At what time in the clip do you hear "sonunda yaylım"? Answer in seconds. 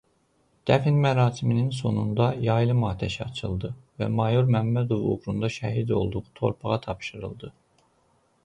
1.79-2.81